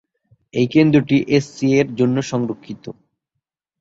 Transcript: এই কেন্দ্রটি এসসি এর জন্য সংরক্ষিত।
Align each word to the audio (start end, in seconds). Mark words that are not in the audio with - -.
এই 0.53 0.67
কেন্দ্রটি 0.67 1.17
এসসি 1.37 1.67
এর 1.79 1.87
জন্য 1.99 2.17
সংরক্ষিত। 2.31 2.83